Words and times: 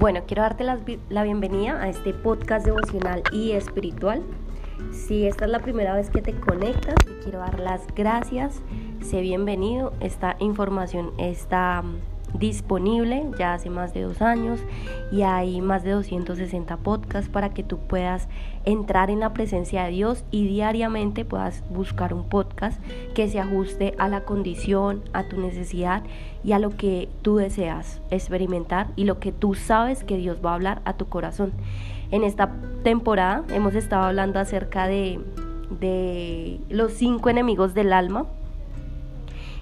Bueno, 0.00 0.22
quiero 0.26 0.40
darte 0.40 0.64
la, 0.64 1.22
bienvenida 1.24 1.78
a 1.82 1.90
este 1.90 2.14
podcast 2.14 2.64
devocional 2.64 3.22
y 3.32 3.50
espiritual. 3.50 4.22
Si 4.92 5.26
esta 5.26 5.44
es 5.44 5.50
la 5.50 5.58
primera 5.58 5.94
vez 5.94 6.08
que 6.08 6.22
te 6.22 6.32
conectas, 6.32 6.94
te 7.04 7.18
quiero 7.18 7.40
dar 7.40 7.60
las 7.60 7.86
gracias. 7.94 8.62
Sé 9.02 9.20
bienvenido. 9.20 9.92
Esta 10.00 10.36
información 10.38 11.12
está 11.18 11.84
disponible 12.38 13.26
ya 13.38 13.54
hace 13.54 13.70
más 13.70 13.92
de 13.94 14.02
dos 14.02 14.22
años 14.22 14.60
y 15.10 15.22
hay 15.22 15.60
más 15.60 15.82
de 15.82 15.92
260 15.92 16.76
podcasts 16.78 17.30
para 17.30 17.50
que 17.50 17.62
tú 17.62 17.78
puedas 17.78 18.28
entrar 18.64 19.10
en 19.10 19.20
la 19.20 19.32
presencia 19.32 19.84
de 19.84 19.90
Dios 19.90 20.24
y 20.30 20.46
diariamente 20.46 21.24
puedas 21.24 21.62
buscar 21.70 22.14
un 22.14 22.28
podcast 22.28 22.80
que 23.14 23.28
se 23.28 23.40
ajuste 23.40 23.94
a 23.98 24.08
la 24.08 24.24
condición, 24.24 25.02
a 25.12 25.24
tu 25.24 25.40
necesidad 25.40 26.02
y 26.44 26.52
a 26.52 26.58
lo 26.58 26.70
que 26.70 27.08
tú 27.22 27.36
deseas 27.36 28.00
experimentar 28.10 28.88
y 28.96 29.04
lo 29.04 29.18
que 29.18 29.32
tú 29.32 29.54
sabes 29.54 30.04
que 30.04 30.16
Dios 30.16 30.38
va 30.44 30.52
a 30.52 30.54
hablar 30.54 30.82
a 30.84 30.94
tu 30.94 31.08
corazón. 31.08 31.52
En 32.10 32.24
esta 32.24 32.50
temporada 32.82 33.44
hemos 33.50 33.74
estado 33.74 34.04
hablando 34.04 34.38
acerca 34.40 34.86
de, 34.86 35.20
de 35.80 36.60
los 36.68 36.92
cinco 36.92 37.28
enemigos 37.28 37.74
del 37.74 37.92
alma 37.92 38.26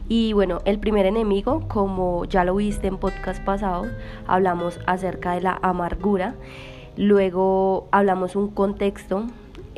y 0.09 0.33
bueno, 0.33 0.61
el 0.65 0.79
primer 0.79 1.05
enemigo, 1.05 1.69
como 1.69 2.25
ya 2.25 2.45
lo 2.45 2.57
viste 2.57 2.87
en 2.87 2.97
podcast 2.97 3.45
pasados, 3.45 3.89
hablamos 4.27 4.81
acerca 4.87 5.33
de 5.33 5.43
la 5.43 5.59
amargura. 5.63 6.35
Luego 6.97 7.89
hablamos 7.91 8.35
un 8.35 8.49
contexto 8.49 9.27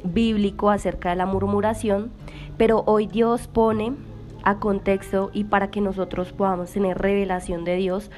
bíblico 0.05 0.71
acerca 0.71 1.11
de 1.11 1.17
la 1.17 1.27
murmuración, 1.27 2.13
pero 2.57 2.85
hoy 2.87 3.07
Dios 3.07 3.49
pone 3.49 3.93
a 4.43 4.59
contexto 4.59 5.31
y 5.35 5.45
para 5.45 5.71
que 5.71 5.81
nosotros 5.81 6.33
podamos 6.33 6.71
tener 6.71 6.97
revelación 6.97 7.65
de 7.65 7.77
Dios, 7.77 8.11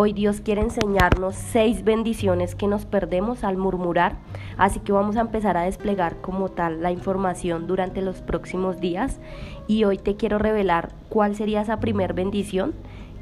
Hoy 0.00 0.12
Dios 0.12 0.40
quiere 0.40 0.60
enseñarnos 0.60 1.34
seis 1.34 1.82
bendiciones 1.82 2.54
que 2.54 2.68
nos 2.68 2.86
perdemos 2.86 3.42
al 3.42 3.56
murmurar, 3.56 4.14
así 4.56 4.78
que 4.78 4.92
vamos 4.92 5.16
a 5.16 5.22
empezar 5.22 5.56
a 5.56 5.62
desplegar 5.62 6.20
como 6.20 6.50
tal 6.50 6.82
la 6.82 6.92
información 6.92 7.66
durante 7.66 8.00
los 8.00 8.22
próximos 8.22 8.78
días 8.78 9.18
y 9.66 9.82
hoy 9.82 9.98
te 9.98 10.14
quiero 10.14 10.38
revelar 10.38 10.90
cuál 11.08 11.34
sería 11.34 11.62
esa 11.62 11.80
primer 11.80 12.12
bendición 12.12 12.74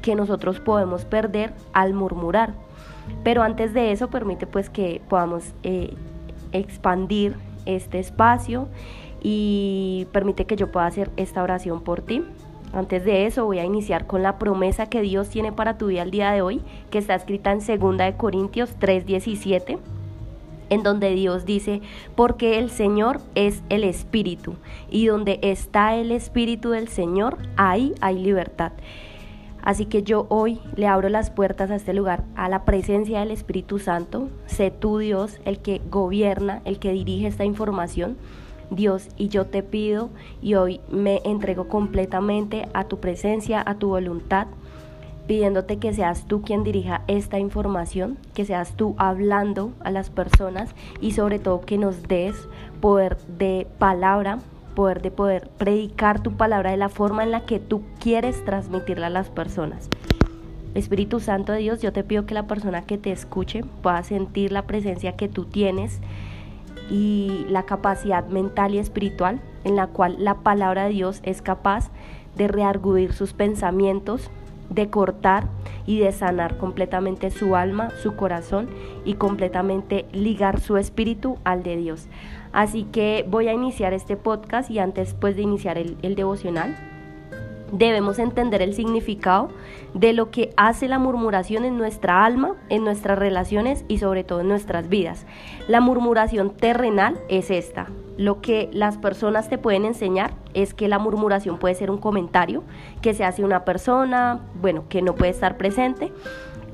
que 0.03 0.13
nosotros 0.13 0.59
podemos 0.59 1.03
perder 1.03 1.51
al 1.73 1.95
murmurar. 1.95 2.53
Pero 3.23 3.41
antes 3.41 3.73
de 3.73 3.91
eso 3.91 4.11
permite 4.11 4.45
pues 4.45 4.69
que 4.69 5.01
podamos 5.09 5.55
eh, 5.63 5.95
expandir 6.51 7.37
este 7.65 7.97
espacio 7.97 8.67
y 9.23 10.05
permite 10.11 10.45
que 10.45 10.55
yo 10.55 10.71
pueda 10.71 10.85
hacer 10.85 11.09
esta 11.17 11.41
oración 11.41 11.81
por 11.81 12.03
ti. 12.03 12.23
Antes 12.73 13.05
de 13.05 13.25
eso 13.25 13.45
voy 13.45 13.59
a 13.59 13.65
iniciar 13.65 14.07
con 14.07 14.21
la 14.23 14.37
promesa 14.37 14.87
que 14.87 15.01
Dios 15.01 15.29
tiene 15.29 15.51
para 15.51 15.77
tu 15.77 15.87
vida 15.87 16.03
el 16.03 16.11
día 16.11 16.31
de 16.31 16.41
hoy, 16.41 16.61
que 16.89 16.97
está 16.97 17.15
escrita 17.15 17.51
en 17.51 17.59
2 17.59 17.97
de 17.97 18.13
Corintios 18.17 18.75
3:17, 18.77 19.79
en 20.69 20.83
donde 20.83 21.11
Dios 21.11 21.45
dice, 21.45 21.81
"Porque 22.15 22.59
el 22.59 22.69
Señor 22.69 23.21
es 23.35 23.63
el 23.69 23.83
espíritu, 23.83 24.55
y 24.91 25.07
donde 25.07 25.39
está 25.41 25.95
el 25.95 26.11
espíritu 26.11 26.71
del 26.71 26.89
Señor, 26.89 27.37
ahí 27.55 27.93
hay 28.01 28.19
libertad." 28.19 28.73
Así 29.61 29.85
que 29.85 30.03
yo 30.03 30.27
hoy 30.29 30.59
le 30.75 30.87
abro 30.87 31.09
las 31.09 31.29
puertas 31.29 31.71
a 31.71 31.75
este 31.75 31.93
lugar, 31.93 32.23
a 32.35 32.47
la 32.47 32.63
presencia 32.63 33.19
del 33.19 33.31
Espíritu 33.31 33.79
Santo. 33.79 34.29
Sé 34.45 34.71
tú 34.71 34.99
Dios 34.99 35.41
el 35.43 35.59
que 35.59 35.81
gobierna, 35.91 36.61
el 36.63 36.79
que 36.79 36.93
dirige 36.93 37.27
esta 37.27 37.43
información 37.43 38.15
Dios, 38.69 39.09
y 39.17 39.29
yo 39.29 39.45
te 39.45 39.63
pido 39.63 40.09
y 40.41 40.55
hoy 40.55 40.81
me 40.89 41.21
entrego 41.23 41.67
completamente 41.67 42.67
a 42.73 42.85
tu 42.85 42.99
presencia, 42.99 43.63
a 43.65 43.75
tu 43.75 43.89
voluntad, 43.89 44.47
pidiéndote 45.27 45.77
que 45.77 45.93
seas 45.93 46.25
tú 46.25 46.41
quien 46.41 46.63
dirija 46.63 47.03
esta 47.07 47.39
información, 47.39 48.17
que 48.33 48.45
seas 48.45 48.73
tú 48.73 48.95
hablando 48.97 49.71
a 49.81 49.91
las 49.91 50.09
personas 50.09 50.73
y 51.01 51.11
sobre 51.11 51.39
todo 51.39 51.61
que 51.61 51.77
nos 51.77 52.03
des 52.03 52.35
poder 52.81 53.17
de 53.37 53.67
palabra, 53.77 54.39
poder 54.75 55.01
de 55.01 55.11
poder 55.11 55.49
predicar 55.57 56.21
tu 56.21 56.33
palabra 56.33 56.71
de 56.71 56.77
la 56.77 56.89
forma 56.89 57.23
en 57.23 57.31
la 57.31 57.45
que 57.45 57.59
tú 57.59 57.81
quieres 57.99 58.43
transmitirla 58.45 59.07
a 59.07 59.11
las 59.11 59.29
personas. 59.29 59.89
Espíritu 60.75 61.19
Santo 61.19 61.53
de 61.53 61.59
Dios, 61.59 61.81
yo 61.81 61.91
te 61.91 62.03
pido 62.03 62.25
que 62.25 62.35
la 62.35 62.47
persona 62.47 62.83
que 62.83 62.97
te 62.97 63.11
escuche 63.11 63.63
pueda 63.81 64.03
sentir 64.03 64.51
la 64.51 64.67
presencia 64.67 65.15
que 65.15 65.27
tú 65.27 65.45
tienes, 65.45 65.99
y 66.89 67.45
la 67.49 67.63
capacidad 67.63 68.25
mental 68.27 68.75
y 68.75 68.79
espiritual 68.79 69.41
en 69.63 69.75
la 69.75 69.87
cual 69.87 70.15
la 70.19 70.35
palabra 70.35 70.85
de 70.85 70.91
Dios 70.91 71.19
es 71.23 71.41
capaz 71.41 71.89
de 72.35 72.47
reargudir 72.47 73.13
sus 73.13 73.33
pensamientos, 73.33 74.29
de 74.69 74.89
cortar 74.89 75.47
y 75.85 75.99
de 75.99 76.11
sanar 76.11 76.57
completamente 76.57 77.31
su 77.31 77.55
alma, 77.55 77.89
su 78.01 78.15
corazón 78.15 78.69
y 79.05 79.15
completamente 79.15 80.05
ligar 80.11 80.59
su 80.59 80.77
espíritu 80.77 81.37
al 81.43 81.63
de 81.63 81.77
Dios. 81.77 82.07
Así 82.51 82.83
que 82.83 83.25
voy 83.29 83.47
a 83.47 83.53
iniciar 83.53 83.93
este 83.93 84.17
podcast 84.17 84.69
y 84.69 84.79
antes 84.79 85.13
pues 85.13 85.35
de 85.35 85.41
iniciar 85.41 85.77
el, 85.77 85.97
el 86.01 86.15
devocional, 86.15 86.75
debemos 87.71 88.19
entender 88.19 88.61
el 88.61 88.73
significado 88.73 89.49
de 89.93 90.13
lo 90.13 90.31
que 90.31 90.51
hace 90.57 90.87
la 90.87 90.99
murmuración 90.99 91.65
en 91.65 91.77
nuestra 91.77 92.25
alma, 92.25 92.55
en 92.69 92.83
nuestras 92.83 93.17
relaciones 93.17 93.85
y 93.87 93.97
sobre 93.99 94.23
todo 94.23 94.41
en 94.41 94.47
nuestras 94.47 94.89
vidas. 94.89 95.25
La 95.67 95.81
murmuración 95.81 96.51
terrenal 96.51 97.19
es 97.29 97.51
esta. 97.51 97.87
Lo 98.17 98.41
que 98.41 98.69
las 98.73 98.97
personas 98.97 99.47
te 99.47 99.57
pueden 99.57 99.85
enseñar 99.85 100.33
es 100.53 100.73
que 100.73 100.87
la 100.87 100.97
murmuración 100.97 101.59
puede 101.59 101.75
ser 101.75 101.91
un 101.91 101.99
comentario 101.99 102.63
que 103.01 103.13
se 103.13 103.23
hace 103.23 103.43
una 103.43 103.63
persona, 103.63 104.39
bueno, 104.59 104.85
que 104.89 105.03
no 105.03 105.13
puede 105.13 105.31
estar 105.31 105.57
presente 105.57 106.11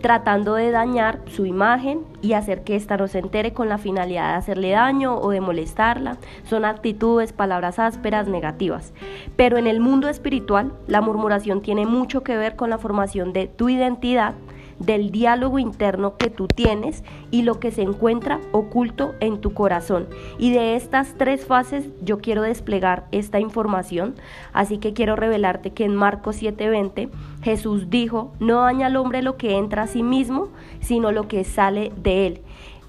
tratando 0.03 0.55
de 0.55 0.69
dañar 0.69 1.21
su 1.27 1.45
imagen 1.45 2.01
y 2.21 2.33
hacer 2.33 2.65
que 2.65 2.75
ésta 2.75 2.97
no 2.97 3.07
se 3.07 3.19
entere 3.19 3.53
con 3.53 3.69
la 3.69 3.77
finalidad 3.77 4.31
de 4.31 4.35
hacerle 4.35 4.71
daño 4.71 5.15
o 5.15 5.29
de 5.29 5.39
molestarla. 5.39 6.17
Son 6.43 6.65
actitudes, 6.65 7.31
palabras 7.31 7.79
ásperas, 7.79 8.27
negativas. 8.27 8.93
Pero 9.37 9.57
en 9.57 9.65
el 9.65 9.79
mundo 9.79 10.09
espiritual, 10.09 10.73
la 10.87 10.99
murmuración 10.99 11.61
tiene 11.61 11.85
mucho 11.85 12.21
que 12.21 12.35
ver 12.35 12.57
con 12.57 12.69
la 12.69 12.79
formación 12.79 13.31
de 13.31 13.47
tu 13.47 13.69
identidad, 13.69 14.33
del 14.79 15.11
diálogo 15.11 15.59
interno 15.59 16.17
que 16.17 16.29
tú 16.29 16.47
tienes 16.47 17.03
y 17.31 17.43
lo 17.43 17.59
que 17.59 17.71
se 17.71 17.81
encuentra 17.81 18.39
oculto 18.51 19.13
en 19.19 19.39
tu 19.39 19.53
corazón. 19.53 20.07
Y 20.37 20.51
de 20.51 20.75
estas 20.75 21.15
tres 21.17 21.45
fases 21.45 21.87
yo 22.01 22.19
quiero 22.19 22.41
desplegar 22.41 23.05
esta 23.11 23.39
información, 23.39 24.15
así 24.53 24.77
que 24.77 24.93
quiero 24.93 25.15
revelarte 25.15 25.71
que 25.71 25.85
en 25.85 25.95
Marcos 25.95 26.41
7:20 26.41 27.09
Jesús 27.41 27.89
dijo, 27.89 28.31
no 28.39 28.61
daña 28.61 28.87
al 28.87 28.95
hombre 28.95 29.21
lo 29.21 29.37
que 29.37 29.57
entra 29.57 29.83
a 29.83 29.87
sí 29.87 30.03
mismo, 30.03 30.49
sino 30.79 31.11
lo 31.11 31.27
que 31.27 31.43
sale 31.43 31.91
de 32.01 32.27
él. 32.27 32.41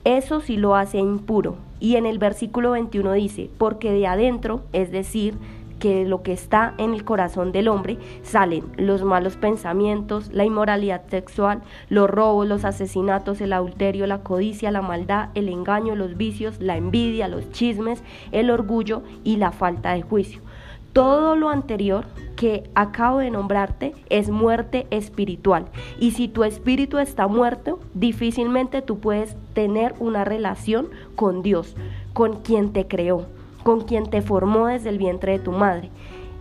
Eso 0.05 0.41
sí 0.41 0.57
lo 0.57 0.77
hace 0.77 0.99
impuro. 0.99 1.57
Y 1.81 1.97
en 1.97 2.07
el 2.07 2.19
versículo 2.19 2.73
21 2.73 3.13
dice, 3.13 3.51
porque 3.59 3.91
de 3.91 4.07
adentro, 4.07 4.63
es 4.73 4.91
decir, 4.91 5.35
que 5.79 6.05
lo 6.05 6.23
que 6.23 6.33
está 6.33 6.75
en 6.79 6.95
el 6.95 7.05
corazón 7.05 7.53
del 7.53 7.69
hombre 7.69 7.99
salen 8.23 8.65
los 8.77 9.03
malos 9.03 9.37
pensamientos, 9.37 10.33
la 10.33 10.45
inmoralidad 10.45 11.03
sexual, 11.09 11.63
los 11.89 12.09
robos, 12.09 12.47
los 12.47 12.65
asesinatos, 12.65 13.41
el 13.41 13.53
adulterio, 13.53 14.07
la 14.07 14.23
codicia, 14.23 14.71
la 14.71 14.83
maldad, 14.83 15.31
el 15.35 15.49
engaño, 15.49 15.95
los 15.95 16.17
vicios, 16.17 16.61
la 16.61 16.77
envidia, 16.77 17.29
los 17.29 17.51
chismes, 17.51 18.03
el 18.33 18.51
orgullo 18.51 19.03
y 19.25 19.37
la 19.37 19.53
falta 19.53 19.93
de 19.95 20.03
juicio. 20.03 20.41
Todo 20.93 21.35
lo 21.35 21.49
anterior 21.49 22.05
que 22.37 22.71
acabo 22.77 23.19
de 23.19 23.31
nombrarte 23.31 23.95
es 24.11 24.31
muerte 24.31 24.87
espiritual. 24.91 25.67
Y 25.99 26.13
si 26.13 26.29
tu 26.29 26.45
espíritu 26.45 26.99
está 26.99 27.27
muerto, 27.27 27.81
difícilmente 27.95 28.81
tú 28.81 29.01
puedes 29.01 29.37
tener 29.55 29.95
una 29.99 30.25
relación 30.25 30.89
con 31.17 31.43
Dios, 31.43 31.75
con 32.13 32.43
quien 32.43 32.73
te 32.73 32.87
creó 32.87 33.27
con 33.65 33.81
quien 33.81 34.09
te 34.09 34.23
formó 34.23 34.69
desde 34.69 34.91
el 34.91 34.99
vientre 34.99 35.33
de 35.33 35.39
tu 35.41 35.51
madre. 35.51 35.91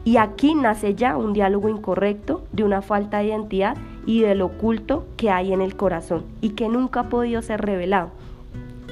Y 0.06 0.18
aquí 0.18 0.54
nace 0.54 0.94
ya 0.94 1.18
un 1.18 1.34
diálogo 1.34 1.70
incorrecto 1.70 2.44
de 2.52 2.64
una 2.64 2.82
falta 2.82 3.20
de 3.20 3.28
identidad 3.28 3.78
y 4.06 4.22
del 4.22 4.42
oculto 4.42 5.06
que 5.18 5.32
hay 5.32 5.54
en 5.54 5.62
el 5.62 5.76
corazón 5.76 6.26
y 6.42 6.50
que 6.50 6.68
nunca 6.68 7.00
ha 7.00 7.10
podido 7.10 7.42
ser 7.42 7.62
revelado. 7.62 8.12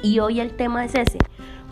Y 0.02 0.20
hoy 0.20 0.40
el 0.40 0.52
tema 0.54 0.86
es 0.86 0.96
ese. 0.96 1.20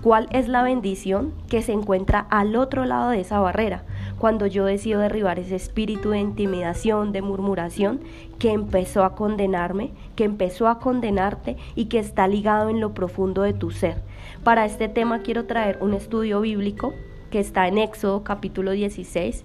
¿Cuál 0.03 0.27
es 0.31 0.47
la 0.47 0.61
bendición 0.61 1.33
que 1.49 1.61
se 1.61 1.71
encuentra 1.71 2.19
al 2.29 2.55
otro 2.55 2.85
lado 2.85 3.09
de 3.09 3.21
esa 3.21 3.39
barrera? 3.39 3.83
Cuando 4.19 4.45
yo 4.45 4.65
decido 4.65 4.99
derribar 4.99 5.39
ese 5.39 5.55
espíritu 5.55 6.09
de 6.09 6.19
intimidación, 6.19 7.11
de 7.11 7.21
murmuración, 7.21 8.01
que 8.37 8.51
empezó 8.51 9.03
a 9.03 9.15
condenarme, 9.15 9.91
que 10.15 10.25
empezó 10.25 10.67
a 10.67 10.79
condenarte 10.79 11.57
y 11.73 11.85
que 11.85 11.99
está 11.99 12.27
ligado 12.27 12.69
en 12.69 12.81
lo 12.81 12.93
profundo 12.93 13.41
de 13.41 13.53
tu 13.53 13.71
ser. 13.71 14.03
Para 14.43 14.65
este 14.65 14.89
tema 14.89 15.19
quiero 15.19 15.45
traer 15.45 15.79
un 15.81 15.93
estudio 15.93 16.41
bíblico 16.41 16.93
que 17.31 17.39
está 17.39 17.67
en 17.67 17.77
Éxodo 17.77 18.23
capítulo 18.23 18.71
16 18.71 19.43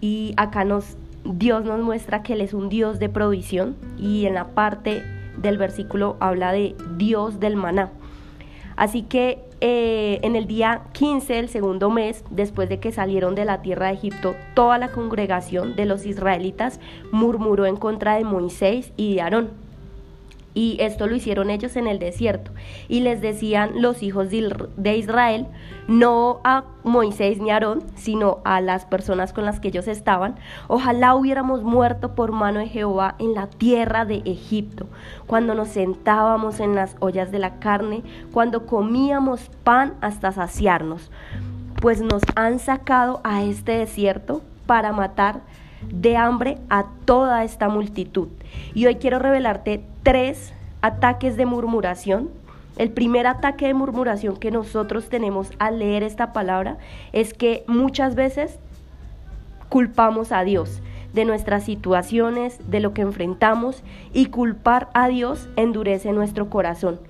y 0.00 0.34
acá 0.36 0.64
nos 0.64 0.96
Dios 1.24 1.64
nos 1.64 1.80
muestra 1.80 2.24
que 2.24 2.32
él 2.32 2.40
es 2.40 2.52
un 2.52 2.68
Dios 2.68 2.98
de 2.98 3.08
provisión 3.08 3.76
y 3.96 4.26
en 4.26 4.34
la 4.34 4.48
parte 4.48 5.04
del 5.36 5.56
versículo 5.56 6.16
habla 6.18 6.50
de 6.50 6.74
Dios 6.96 7.38
del 7.38 7.54
maná. 7.54 7.90
Así 8.82 9.02
que 9.02 9.38
eh, 9.60 10.18
en 10.22 10.34
el 10.34 10.48
día 10.48 10.82
15 10.90 11.34
del 11.34 11.48
segundo 11.48 11.88
mes, 11.88 12.24
después 12.30 12.68
de 12.68 12.80
que 12.80 12.90
salieron 12.90 13.36
de 13.36 13.44
la 13.44 13.62
tierra 13.62 13.86
de 13.86 13.92
Egipto, 13.92 14.34
toda 14.54 14.76
la 14.76 14.90
congregación 14.90 15.76
de 15.76 15.86
los 15.86 16.04
israelitas 16.04 16.80
murmuró 17.12 17.64
en 17.66 17.76
contra 17.76 18.16
de 18.16 18.24
Moisés 18.24 18.92
y 18.96 19.14
de 19.14 19.20
Aarón 19.22 19.61
Y 20.54 20.76
esto 20.80 21.06
lo 21.06 21.16
hicieron 21.16 21.50
ellos 21.50 21.76
en 21.76 21.86
el 21.86 21.98
desierto. 21.98 22.50
Y 22.88 23.00
les 23.00 23.20
decían 23.20 23.80
los 23.80 24.02
hijos 24.02 24.28
de 24.30 24.96
Israel, 24.96 25.46
no 25.88 26.40
a 26.44 26.64
Moisés 26.84 27.38
ni 27.38 27.50
a 27.50 27.54
Aarón, 27.54 27.82
sino 27.96 28.38
a 28.44 28.60
las 28.60 28.84
personas 28.84 29.32
con 29.32 29.44
las 29.44 29.60
que 29.60 29.68
ellos 29.68 29.88
estaban, 29.88 30.36
ojalá 30.68 31.14
hubiéramos 31.14 31.62
muerto 31.62 32.14
por 32.14 32.32
mano 32.32 32.60
de 32.60 32.68
Jehová 32.68 33.14
en 33.18 33.34
la 33.34 33.46
tierra 33.46 34.04
de 34.04 34.22
Egipto, 34.24 34.86
cuando 35.26 35.54
nos 35.54 35.68
sentábamos 35.68 36.60
en 36.60 36.74
las 36.74 36.96
ollas 37.00 37.30
de 37.30 37.38
la 37.38 37.58
carne, 37.58 38.02
cuando 38.32 38.66
comíamos 38.66 39.50
pan 39.64 39.94
hasta 40.00 40.32
saciarnos, 40.32 41.10
pues 41.80 42.00
nos 42.00 42.22
han 42.36 42.58
sacado 42.58 43.20
a 43.24 43.42
este 43.42 43.72
desierto 43.72 44.42
para 44.66 44.92
matar 44.92 45.40
de 45.90 46.16
hambre 46.16 46.58
a 46.68 46.86
toda 47.04 47.44
esta 47.44 47.68
multitud. 47.68 48.28
Y 48.74 48.86
hoy 48.86 48.96
quiero 48.96 49.18
revelarte 49.18 49.82
tres 50.02 50.52
ataques 50.80 51.36
de 51.36 51.46
murmuración. 51.46 52.30
El 52.76 52.90
primer 52.90 53.26
ataque 53.26 53.66
de 53.66 53.74
murmuración 53.74 54.36
que 54.36 54.50
nosotros 54.50 55.08
tenemos 55.08 55.50
al 55.58 55.78
leer 55.78 56.02
esta 56.02 56.32
palabra 56.32 56.78
es 57.12 57.34
que 57.34 57.64
muchas 57.66 58.14
veces 58.14 58.58
culpamos 59.68 60.32
a 60.32 60.44
Dios 60.44 60.82
de 61.12 61.24
nuestras 61.24 61.64
situaciones, 61.64 62.58
de 62.70 62.80
lo 62.80 62.94
que 62.94 63.02
enfrentamos 63.02 63.82
y 64.12 64.26
culpar 64.26 64.88
a 64.94 65.08
Dios 65.08 65.48
endurece 65.56 66.12
nuestro 66.12 66.48
corazón. 66.48 67.00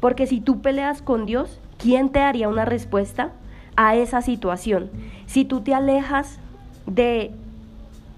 Porque 0.00 0.26
si 0.26 0.40
tú 0.40 0.60
peleas 0.60 1.02
con 1.02 1.26
Dios, 1.26 1.60
¿quién 1.78 2.08
te 2.08 2.20
daría 2.20 2.48
una 2.48 2.64
respuesta 2.64 3.32
a 3.76 3.94
esa 3.94 4.22
situación? 4.22 4.90
Si 5.26 5.44
tú 5.44 5.60
te 5.60 5.74
alejas 5.74 6.38
de 6.86 7.32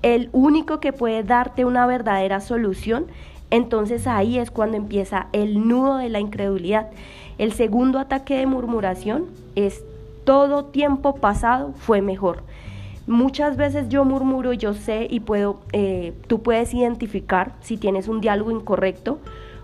el 0.04 0.28
único 0.32 0.80
que 0.80 0.92
puede 0.92 1.22
darte 1.22 1.64
una 1.64 1.86
verdadera 1.86 2.40
solución, 2.40 3.06
entonces 3.50 4.06
ahí 4.06 4.38
es 4.38 4.50
cuando 4.50 4.76
empieza 4.76 5.28
el 5.32 5.66
nudo 5.66 5.96
de 5.96 6.10
la 6.10 6.20
incredulidad. 6.20 6.90
El 7.38 7.54
segundo 7.54 7.98
ataque 7.98 8.36
de 8.36 8.44
murmuración 8.44 9.24
es 9.54 9.82
todo 10.24 10.66
tiempo 10.66 11.14
pasado 11.14 11.72
fue 11.78 12.02
mejor. 12.02 12.42
Muchas 13.06 13.56
veces 13.56 13.88
yo 13.88 14.04
murmuro, 14.04 14.52
yo 14.52 14.74
sé 14.74 15.06
y 15.08 15.20
puedo, 15.20 15.60
eh, 15.72 16.12
tú 16.26 16.42
puedes 16.42 16.74
identificar 16.74 17.54
si 17.60 17.78
tienes 17.78 18.06
un 18.06 18.20
diálogo 18.20 18.50
incorrecto 18.50 19.18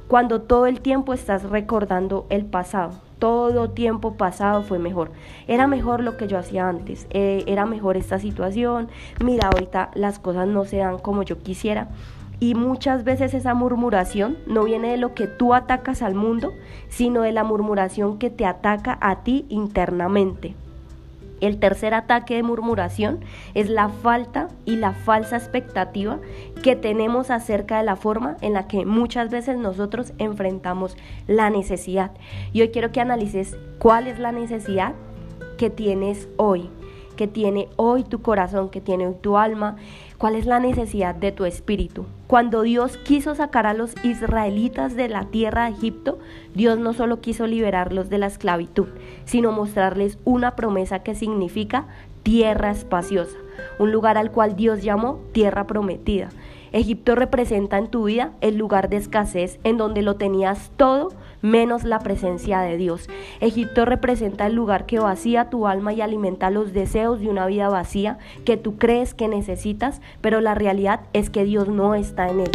cuando 0.08 0.40
todo 0.40 0.64
el 0.64 0.80
tiempo 0.80 1.12
estás 1.12 1.42
recordando 1.42 2.24
el 2.30 2.46
pasado 2.46 3.09
todo 3.20 3.70
tiempo 3.70 4.14
pasado 4.14 4.64
fue 4.64 4.80
mejor. 4.80 5.12
Era 5.46 5.68
mejor 5.68 6.02
lo 6.02 6.16
que 6.16 6.26
yo 6.26 6.38
hacía 6.38 6.68
antes, 6.68 7.06
eh, 7.10 7.44
era 7.46 7.66
mejor 7.66 7.96
esta 7.96 8.18
situación, 8.18 8.88
mira, 9.22 9.48
ahorita 9.48 9.92
las 9.94 10.18
cosas 10.18 10.48
no 10.48 10.64
se 10.64 10.78
dan 10.78 10.98
como 10.98 11.22
yo 11.22 11.38
quisiera. 11.38 11.88
Y 12.40 12.54
muchas 12.54 13.04
veces 13.04 13.34
esa 13.34 13.52
murmuración 13.52 14.38
no 14.46 14.64
viene 14.64 14.90
de 14.90 14.96
lo 14.96 15.14
que 15.14 15.26
tú 15.26 15.52
atacas 15.52 16.00
al 16.02 16.14
mundo, 16.14 16.54
sino 16.88 17.20
de 17.20 17.32
la 17.32 17.44
murmuración 17.44 18.18
que 18.18 18.30
te 18.30 18.46
ataca 18.46 18.98
a 19.00 19.22
ti 19.22 19.44
internamente. 19.50 20.56
El 21.40 21.58
tercer 21.58 21.94
ataque 21.94 22.36
de 22.36 22.42
murmuración 22.42 23.20
es 23.54 23.68
la 23.68 23.88
falta 23.88 24.48
y 24.64 24.76
la 24.76 24.92
falsa 24.92 25.36
expectativa 25.36 26.18
que 26.62 26.76
tenemos 26.76 27.30
acerca 27.30 27.78
de 27.78 27.84
la 27.84 27.96
forma 27.96 28.36
en 28.40 28.52
la 28.52 28.66
que 28.66 28.84
muchas 28.84 29.30
veces 29.30 29.56
nosotros 29.56 30.12
enfrentamos 30.18 30.96
la 31.26 31.50
necesidad. 31.50 32.12
Y 32.52 32.62
hoy 32.62 32.68
quiero 32.70 32.92
que 32.92 33.00
analices 33.00 33.56
cuál 33.78 34.06
es 34.06 34.18
la 34.18 34.32
necesidad 34.32 34.94
que 35.56 35.70
tienes 35.70 36.28
hoy, 36.36 36.70
que 37.20 37.28
tiene 37.28 37.68
hoy 37.76 38.02
tu 38.02 38.22
corazón, 38.22 38.70
que 38.70 38.80
tiene 38.80 39.06
hoy 39.06 39.14
tu 39.20 39.36
alma, 39.36 39.76
cuál 40.16 40.36
es 40.36 40.46
la 40.46 40.58
necesidad 40.58 41.14
de 41.14 41.32
tu 41.32 41.44
espíritu. 41.44 42.06
Cuando 42.26 42.62
Dios 42.62 42.96
quiso 42.96 43.34
sacar 43.34 43.66
a 43.66 43.74
los 43.74 43.92
israelitas 44.02 44.96
de 44.96 45.10
la 45.10 45.26
tierra 45.26 45.66
de 45.66 45.72
Egipto, 45.72 46.18
Dios 46.54 46.78
no 46.78 46.94
solo 46.94 47.20
quiso 47.20 47.46
liberarlos 47.46 48.08
de 48.08 48.16
la 48.16 48.26
esclavitud, 48.26 48.86
sino 49.26 49.52
mostrarles 49.52 50.16
una 50.24 50.56
promesa 50.56 51.00
que 51.02 51.14
significa 51.14 51.88
tierra 52.22 52.70
espaciosa, 52.70 53.36
un 53.78 53.92
lugar 53.92 54.16
al 54.16 54.30
cual 54.30 54.56
Dios 54.56 54.82
llamó 54.82 55.20
tierra 55.32 55.66
prometida. 55.66 56.30
Egipto 56.72 57.16
representa 57.16 57.76
en 57.76 57.88
tu 57.88 58.04
vida 58.04 58.32
el 58.40 58.56
lugar 58.56 58.88
de 58.88 58.96
escasez 58.96 59.60
en 59.62 59.76
donde 59.76 60.00
lo 60.00 60.16
tenías 60.16 60.70
todo 60.78 61.10
menos 61.42 61.84
la 61.84 62.00
presencia 62.00 62.60
de 62.60 62.76
Dios. 62.76 63.08
Egipto 63.40 63.84
representa 63.84 64.46
el 64.46 64.54
lugar 64.54 64.86
que 64.86 64.98
vacía 64.98 65.50
tu 65.50 65.66
alma 65.66 65.92
y 65.92 66.00
alimenta 66.00 66.50
los 66.50 66.72
deseos 66.72 67.20
de 67.20 67.28
una 67.28 67.46
vida 67.46 67.68
vacía 67.68 68.18
que 68.44 68.56
tú 68.56 68.76
crees 68.76 69.14
que 69.14 69.28
necesitas, 69.28 70.00
pero 70.20 70.40
la 70.40 70.54
realidad 70.54 71.00
es 71.12 71.30
que 71.30 71.44
Dios 71.44 71.68
no 71.68 71.94
está 71.94 72.28
en 72.28 72.40
él. 72.40 72.50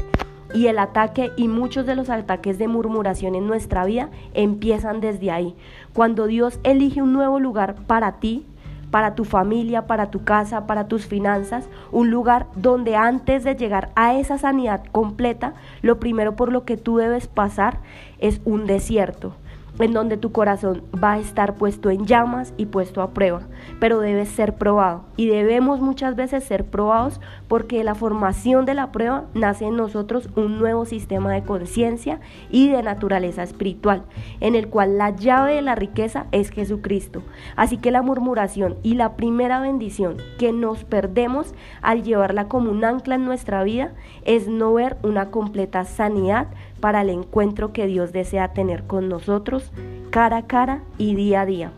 Y 0.53 0.67
el 0.67 0.79
ataque 0.79 1.31
y 1.35 1.47
muchos 1.47 1.85
de 1.85 1.95
los 1.95 2.09
ataques 2.09 2.57
de 2.57 2.67
murmuración 2.67 3.35
en 3.35 3.47
nuestra 3.47 3.83
vida 3.83 4.09
empiezan 4.33 5.01
desde 5.01 5.31
ahí. 5.31 5.55
Cuando 5.93 6.27
Dios 6.27 6.59
elige 6.63 7.01
un 7.01 7.11
nuevo 7.11 7.39
lugar 7.39 7.75
para 7.87 8.19
ti, 8.19 8.45
para 8.95 9.13
tu 9.13 9.25
familia, 9.25 9.87
para 9.87 10.09
tu 10.09 10.23
casa, 10.23 10.67
para 10.67 10.87
tus 10.87 11.05
finanzas, 11.05 11.67
un 11.91 12.11
lugar 12.11 12.47
donde 12.55 12.95
antes 12.95 13.43
de 13.43 13.53
llegar 13.53 13.89
a 13.95 14.15
esa 14.15 14.37
sanidad 14.37 14.85
completa, 14.93 15.53
lo 15.81 15.99
primero 15.99 16.37
por 16.37 16.49
lo 16.49 16.63
que 16.63 16.77
tú 16.77 16.95
debes 16.95 17.27
pasar 17.27 17.79
es 18.19 18.39
un 18.45 18.67
desierto 18.67 19.35
en 19.79 19.93
donde 19.93 20.17
tu 20.17 20.31
corazón 20.31 20.83
va 21.01 21.13
a 21.13 21.19
estar 21.19 21.55
puesto 21.55 21.89
en 21.89 22.05
llamas 22.05 22.53
y 22.57 22.67
puesto 22.67 23.01
a 23.01 23.11
prueba, 23.11 23.41
pero 23.79 23.99
debes 23.99 24.29
ser 24.29 24.55
probado. 24.55 25.03
Y 25.17 25.27
debemos 25.27 25.81
muchas 25.81 26.15
veces 26.15 26.43
ser 26.43 26.65
probados 26.65 27.19
porque 27.47 27.83
la 27.83 27.95
formación 27.95 28.65
de 28.65 28.73
la 28.73 28.91
prueba 28.91 29.25
nace 29.33 29.65
en 29.65 29.75
nosotros 29.75 30.29
un 30.35 30.59
nuevo 30.59 30.85
sistema 30.85 31.33
de 31.33 31.43
conciencia 31.43 32.19
y 32.49 32.69
de 32.69 32.83
naturaleza 32.83 33.43
espiritual, 33.43 34.03
en 34.39 34.55
el 34.55 34.67
cual 34.67 34.97
la 34.97 35.09
llave 35.09 35.55
de 35.55 35.61
la 35.61 35.75
riqueza 35.75 36.27
es 36.31 36.49
Jesucristo. 36.49 37.21
Así 37.55 37.77
que 37.77 37.91
la 37.91 38.01
murmuración 38.01 38.77
y 38.83 38.95
la 38.95 39.15
primera 39.15 39.59
bendición 39.59 40.17
que 40.37 40.51
nos 40.51 40.83
perdemos 40.83 41.53
al 41.81 42.03
llevarla 42.03 42.47
como 42.47 42.71
un 42.71 42.83
ancla 42.83 43.15
en 43.15 43.25
nuestra 43.25 43.63
vida 43.63 43.93
es 44.23 44.47
no 44.47 44.73
ver 44.73 44.97
una 45.03 45.31
completa 45.31 45.85
sanidad 45.85 46.47
para 46.79 47.01
el 47.01 47.09
encuentro 47.09 47.73
que 47.73 47.87
Dios 47.87 48.11
desea 48.11 48.53
tener 48.53 48.83
con 48.83 49.09
nosotros 49.09 49.71
cara 50.09 50.37
a 50.37 50.47
cara 50.47 50.81
y 50.97 51.15
día 51.15 51.41
a 51.41 51.45
día. 51.45 51.71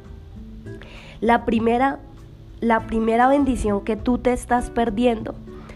La 1.22 1.46
primera, 1.46 2.00
la 2.60 2.82
primera 2.88 3.28
bendición 3.28 3.84
que 3.84 3.96
tú 3.96 4.18
te 4.18 4.34
estás 4.34 4.70
perdiendo 4.70 5.34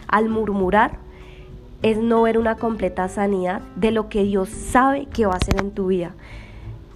al 0.08 0.30
murmurar 0.30 1.00
es 1.82 1.98
no 1.98 2.22
ver 2.22 2.38
una 2.38 2.56
completa 2.56 3.08
sanidad 3.08 3.62
de 3.76 3.92
lo 3.92 4.10
que 4.10 4.24
Dios 4.24 4.50
sabe 4.50 5.08
que 5.08 5.26
va 5.26 5.34
a 5.34 5.38
hacer 5.38 5.60
en 5.60 5.72
tu 5.72 5.88
vida. 5.88 6.14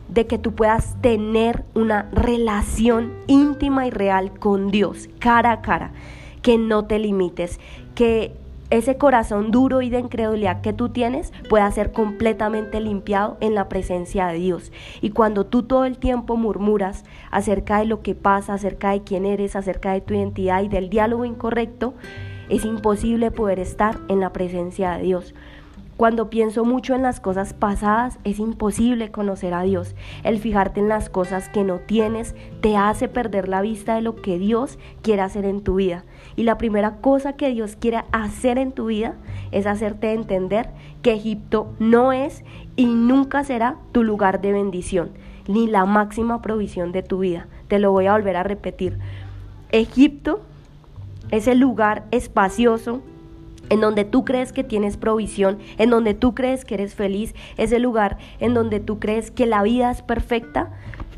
De 0.09 0.27
que 0.27 0.37
tú 0.37 0.53
puedas 0.53 1.01
tener 1.01 1.63
una 1.73 2.03
relación 2.11 3.13
íntima 3.25 3.87
y 3.87 3.89
real 3.89 4.37
con 4.37 4.69
Dios, 4.69 5.09
cara 5.17 5.51
a 5.51 5.61
cara. 5.61 5.91
Que 6.43 6.59
no 6.59 6.85
te 6.85 6.99
limites, 6.99 7.59
que 7.95 8.35
ese 8.69 8.97
corazón 8.97 9.51
duro 9.51 9.81
y 9.81 9.89
de 9.89 9.99
incredulidad 9.99 10.61
que 10.61 10.73
tú 10.73 10.89
tienes 10.89 11.31
pueda 11.49 11.69
ser 11.71 11.91
completamente 11.91 12.79
limpiado 12.79 13.37
en 13.39 13.53
la 13.53 13.69
presencia 13.69 14.27
de 14.27 14.39
Dios. 14.39 14.71
Y 15.01 15.11
cuando 15.11 15.45
tú 15.45 15.63
todo 15.63 15.85
el 15.85 15.97
tiempo 15.97 16.35
murmuras 16.35 17.03
acerca 17.31 17.79
de 17.79 17.85
lo 17.85 18.01
que 18.01 18.15
pasa, 18.15 18.53
acerca 18.53 18.91
de 18.91 19.03
quién 19.03 19.25
eres, 19.25 19.55
acerca 19.55 19.93
de 19.93 20.01
tu 20.01 20.13
identidad 20.13 20.63
y 20.63 20.67
del 20.67 20.89
diálogo 20.89 21.25
incorrecto, 21.25 21.93
es 22.49 22.65
imposible 22.65 23.31
poder 23.31 23.59
estar 23.59 23.97
en 24.07 24.19
la 24.19 24.31
presencia 24.31 24.91
de 24.91 25.03
Dios. 25.03 25.33
Cuando 25.97 26.29
pienso 26.29 26.65
mucho 26.65 26.93
en 26.93 27.03
las 27.03 27.21
cosas 27.21 27.53
pasadas, 27.53 28.19
es 28.25 28.39
imposible 28.39 29.11
conocer 29.11 29.53
a 29.53 29.61
Dios. 29.61 29.95
El 30.23 30.39
fijarte 30.39 30.81
en 30.81 30.89
las 30.89 31.09
cosas 31.09 31.47
que 31.47 31.63
no 31.63 31.79
tienes 31.79 32.35
te 32.59 32.75
hace 32.75 33.07
perder 33.07 33.47
la 33.47 33.61
vista 33.61 33.95
de 33.95 34.01
lo 34.01 34.17
que 34.17 34.37
Dios 34.37 34.77
quiere 35.01 35.21
hacer 35.21 35.45
en 35.45 35.61
tu 35.61 35.75
vida. 35.75 36.03
Y 36.35 36.43
la 36.43 36.57
primera 36.57 36.97
cosa 36.97 37.33
que 37.33 37.49
Dios 37.49 37.75
quiere 37.75 38.03
hacer 38.11 38.57
en 38.57 38.71
tu 38.71 38.87
vida 38.87 39.15
es 39.51 39.65
hacerte 39.65 40.11
entender 40.11 40.69
que 41.01 41.13
Egipto 41.13 41.73
no 41.79 42.11
es 42.11 42.43
y 42.75 42.85
nunca 42.85 43.43
será 43.43 43.77
tu 43.91 44.03
lugar 44.03 44.41
de 44.41 44.51
bendición, 44.51 45.11
ni 45.47 45.67
la 45.67 45.85
máxima 45.85 46.41
provisión 46.41 46.91
de 46.91 47.03
tu 47.03 47.19
vida. 47.19 47.47
Te 47.67 47.79
lo 47.79 47.91
voy 47.91 48.07
a 48.07 48.13
volver 48.13 48.35
a 48.35 48.43
repetir. 48.43 48.97
Egipto 49.71 50.41
es 51.31 51.47
el 51.47 51.59
lugar 51.59 52.05
espacioso, 52.11 53.01
en 53.69 53.81
donde 53.81 54.05
tú 54.05 54.25
crees 54.25 54.51
que 54.51 54.63
tienes 54.63 54.97
provisión, 54.97 55.57
en 55.77 55.89
donde 55.89 56.13
tú 56.13 56.35
crees 56.35 56.65
que 56.65 56.75
eres 56.75 56.95
feliz, 56.95 57.33
es 57.57 57.71
el 57.71 57.81
lugar 57.81 58.17
en 58.39 58.53
donde 58.53 58.79
tú 58.79 58.99
crees 58.99 59.31
que 59.31 59.45
la 59.45 59.63
vida 59.63 59.89
es 59.89 60.01
perfecta, 60.01 60.71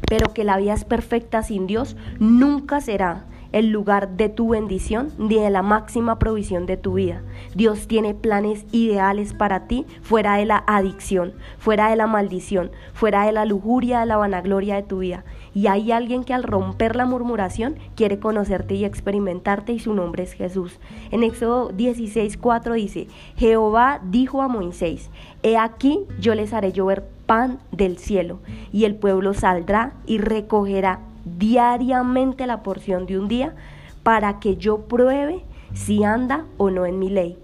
pero 0.08 0.34
que 0.34 0.44
la 0.44 0.58
vida 0.58 0.74
es 0.74 0.86
perfecta 0.86 1.44
sin 1.44 1.68
Dios, 1.68 1.98
nunca 2.20 2.80
será 2.80 3.26
el 3.51 3.70
lugar 3.70 4.18
de 4.18 4.30
tu 4.30 4.50
bendición 4.50 5.12
ni 5.18 5.36
de 5.36 5.50
la 5.50 5.62
máxima 5.62 6.20
provisión 6.20 6.66
de 6.66 6.77
tu 6.77 6.94
vida. 6.94 7.22
Dios 7.56 7.88
tiene 7.88 8.13
planes 8.13 8.66
ideales 8.72 9.34
para 9.34 9.68
ti 9.68 9.86
fuera 10.01 10.36
de 10.36 10.46
la 10.46 10.63
adicción, 10.68 11.34
fuera 11.58 11.89
de 11.89 11.96
la 11.96 12.08
maldición, 12.08 12.72
fuera 12.94 13.25
de 13.25 13.32
la 13.32 13.46
lujuria, 13.46 14.01
de 14.01 14.06
la 14.06 14.18
vanagloria 14.18 14.75
de 14.75 14.84
tu 14.84 15.00
vida. 15.00 15.24
Y 15.54 15.68
hay 15.68 15.92
alguien 15.92 16.24
que 16.24 16.34
al 16.34 16.44
romper 16.44 16.96
la 16.96 17.06
murmuración 17.06 17.77
quiere 17.96 18.20
conocerte 18.20 18.75
y 18.75 18.86
experimentarte 18.86 19.74
y 19.74 19.80
su 19.80 19.94
nombre 19.94 20.24
es 20.24 20.34
Jesús. 20.34 20.80
En 21.12 21.24
Éxodo 21.24 21.72
16:4 21.72 22.74
dice, 22.74 23.08
Jehová 23.36 24.00
dijo 24.04 24.42
a 24.42 24.48
Moisés, 24.48 25.10
he 25.44 25.58
aquí 25.58 26.01
yo 26.20 26.36
les 26.36 26.54
haré 26.54 26.72
llover 26.72 27.04
pan 27.25 27.60
del 27.72 27.98
cielo 27.98 28.39
y 28.72 28.86
el 28.86 28.96
pueblo 28.96 29.34
saldrá 29.34 29.94
y 30.06 30.18
recogerá 30.18 31.01
diariamente 31.38 32.48
la 32.48 32.63
porción 32.63 33.05
de 33.05 33.19
un 33.19 33.27
día 33.27 33.53
para 34.03 34.39
que 34.39 34.57
yo 34.57 34.81
pruebe 34.81 35.43
si 35.74 36.03
anda 36.03 36.46
o 36.57 36.69
no 36.69 36.86
en 36.86 37.00
mi 37.00 37.10
ley. 37.10 37.38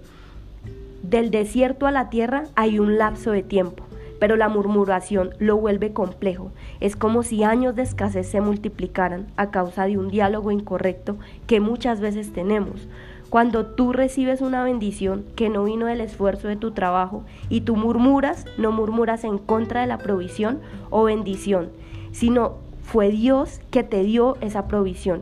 Del 1.01 1.31
desierto 1.31 1.85
a 1.85 1.91
la 1.91 2.09
tierra 2.09 2.45
hay 2.55 2.79
un 2.79 2.97
lapso 2.97 3.31
de 3.31 3.43
tiempo, 3.43 3.83
pero 4.19 4.37
la 4.37 4.47
murmuración 4.47 5.31
lo 5.37 5.57
vuelve 5.57 5.91
complejo. 5.91 6.51
Es 6.79 6.95
como 6.95 7.23
si 7.23 7.43
años 7.43 7.75
de 7.75 7.81
escasez 7.81 8.27
se 8.27 8.39
multiplicaran 8.39 9.27
a 9.35 9.51
causa 9.51 9.85
de 9.85 9.97
un 9.97 10.07
diálogo 10.07 10.51
incorrecto 10.51 11.17
que 11.45 11.59
muchas 11.59 11.99
veces 11.99 12.31
tenemos. 12.31 12.87
Cuando 13.29 13.65
tú 13.65 13.91
recibes 13.91 14.41
una 14.41 14.63
bendición 14.63 15.25
que 15.35 15.49
no 15.49 15.65
vino 15.65 15.87
del 15.87 16.01
esfuerzo 16.01 16.47
de 16.47 16.55
tu 16.55 16.71
trabajo 16.71 17.23
y 17.49 17.61
tú 17.61 17.75
murmuras, 17.75 18.45
no 18.57 18.71
murmuras 18.71 19.23
en 19.23 19.39
contra 19.39 19.81
de 19.81 19.87
la 19.87 19.97
provisión 19.97 20.61
o 20.89 21.03
bendición, 21.03 21.69
sino 22.13 22.62
fue 22.83 23.09
Dios 23.09 23.59
que 23.71 23.83
te 23.83 24.03
dio 24.03 24.37
esa 24.41 24.67
provisión. 24.67 25.21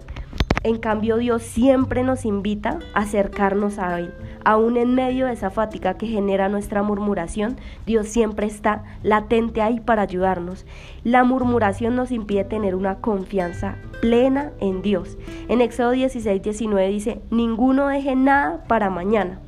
En 0.63 0.77
cambio, 0.77 1.17
Dios 1.17 1.41
siempre 1.41 2.03
nos 2.03 2.23
invita 2.23 2.79
a 2.93 2.99
acercarnos 3.01 3.79
a 3.79 3.97
Él. 3.97 4.13
Aún 4.43 4.77
en 4.77 4.93
medio 4.93 5.25
de 5.25 5.33
esa 5.33 5.49
fatiga 5.49 5.95
que 5.95 6.05
genera 6.05 6.49
nuestra 6.49 6.83
murmuración, 6.83 7.57
Dios 7.87 8.07
siempre 8.07 8.45
está 8.45 8.83
latente 9.01 9.63
ahí 9.63 9.79
para 9.79 10.03
ayudarnos. 10.03 10.67
La 11.03 11.23
murmuración 11.23 11.95
nos 11.95 12.11
impide 12.11 12.43
tener 12.43 12.75
una 12.75 12.95
confianza 12.97 13.77
plena 14.01 14.51
en 14.59 14.83
Dios. 14.83 15.17
En 15.47 15.61
Éxodo 15.61 15.91
16, 15.91 16.43
19 16.43 16.87
dice, 16.89 17.21
ninguno 17.31 17.87
deje 17.87 18.15
nada 18.15 18.63
para 18.67 18.91
mañana. 18.91 19.39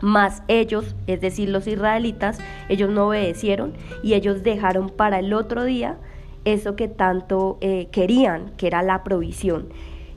Mas 0.00 0.42
ellos, 0.48 0.94
es 1.06 1.20
decir, 1.20 1.50
los 1.50 1.66
israelitas, 1.66 2.38
ellos 2.70 2.88
no 2.88 3.08
obedecieron 3.08 3.74
y 4.02 4.14
ellos 4.14 4.42
dejaron 4.42 4.88
para 4.88 5.18
el 5.18 5.34
otro 5.34 5.64
día 5.64 5.98
eso 6.44 6.76
que 6.76 6.88
tanto 6.88 7.58
eh, 7.60 7.88
querían, 7.92 8.50
que 8.56 8.66
era 8.66 8.82
la 8.82 9.02
provisión. 9.04 9.68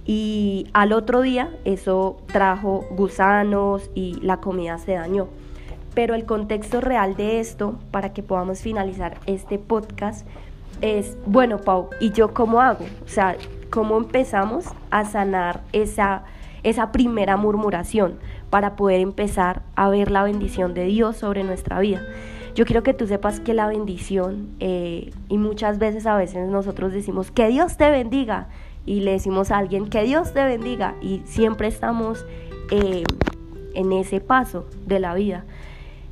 Y 0.05 0.67
al 0.73 0.91
otro 0.91 1.21
día 1.21 1.49
eso 1.65 2.17
trajo 2.27 2.85
gusanos 2.91 3.89
y 3.95 4.19
la 4.21 4.37
comida 4.37 4.77
se 4.77 4.93
dañó. 4.93 5.27
Pero 5.93 6.15
el 6.15 6.25
contexto 6.25 6.81
real 6.81 7.15
de 7.15 7.39
esto, 7.39 7.75
para 7.91 8.13
que 8.13 8.23
podamos 8.23 8.61
finalizar 8.61 9.17
este 9.27 9.59
podcast, 9.59 10.27
es, 10.81 11.17
bueno, 11.25 11.59
Pau, 11.59 11.89
¿y 11.99 12.11
yo 12.11 12.33
cómo 12.33 12.61
hago? 12.61 12.83
O 13.05 13.07
sea, 13.07 13.37
¿cómo 13.69 13.97
empezamos 13.97 14.65
a 14.89 15.05
sanar 15.05 15.61
esa, 15.71 16.23
esa 16.63 16.91
primera 16.91 17.37
murmuración 17.37 18.15
para 18.49 18.75
poder 18.75 18.99
empezar 18.99 19.61
a 19.75 19.87
ver 19.89 20.11
la 20.11 20.23
bendición 20.23 20.73
de 20.73 20.85
Dios 20.85 21.17
sobre 21.17 21.43
nuestra 21.43 21.79
vida? 21.79 22.01
Yo 22.55 22.65
quiero 22.65 22.83
que 22.83 22.93
tú 22.93 23.07
sepas 23.07 23.39
que 23.39 23.53
la 23.53 23.67
bendición, 23.67 24.49
eh, 24.59 25.11
y 25.27 25.37
muchas 25.37 25.79
veces 25.79 26.05
a 26.05 26.15
veces 26.15 26.47
nosotros 26.47 26.93
decimos, 26.93 27.31
que 27.31 27.47
Dios 27.47 27.77
te 27.77 27.89
bendiga, 27.89 28.47
y 28.85 28.99
le 28.99 29.11
decimos 29.11 29.49
a 29.49 29.57
alguien, 29.57 29.89
que 29.89 30.03
Dios 30.03 30.33
te 30.33 30.43
bendiga, 30.43 30.95
y 31.01 31.21
siempre 31.25 31.67
estamos 31.67 32.25
eh, 32.69 33.03
en 33.73 33.91
ese 33.91 34.19
paso 34.19 34.67
de 34.85 34.99
la 34.99 35.15
vida, 35.15 35.45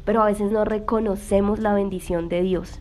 pero 0.04 0.24
a 0.24 0.26
veces 0.26 0.52
no 0.52 0.66
reconocemos 0.66 1.60
la 1.60 1.74
bendición 1.74 2.28
de 2.28 2.42
Dios. 2.42 2.80